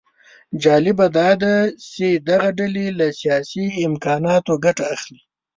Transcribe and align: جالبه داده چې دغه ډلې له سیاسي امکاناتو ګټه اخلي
جالبه 0.63 1.07
داده 1.19 1.55
چې 1.91 2.07
دغه 2.29 2.49
ډلې 2.59 2.85
له 2.99 3.07
سیاسي 3.19 3.65
امکاناتو 3.87 4.53
ګټه 4.65 4.83
اخلي 4.95 5.21